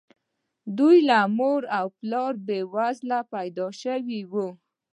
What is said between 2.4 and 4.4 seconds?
بې وزله پيدا شوي